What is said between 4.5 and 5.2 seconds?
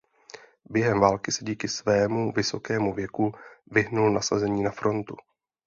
na frontu.